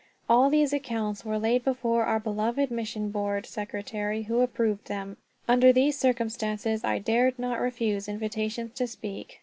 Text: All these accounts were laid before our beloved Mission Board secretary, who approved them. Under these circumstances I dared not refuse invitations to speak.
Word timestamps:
All 0.27 0.49
these 0.49 0.73
accounts 0.73 1.23
were 1.23 1.37
laid 1.37 1.63
before 1.63 2.05
our 2.05 2.19
beloved 2.19 2.71
Mission 2.71 3.11
Board 3.11 3.45
secretary, 3.45 4.23
who 4.23 4.39
approved 4.41 4.87
them. 4.87 5.17
Under 5.47 5.71
these 5.71 5.95
circumstances 5.95 6.83
I 6.83 6.97
dared 6.97 7.37
not 7.37 7.59
refuse 7.61 8.07
invitations 8.09 8.71
to 8.79 8.87
speak. 8.87 9.39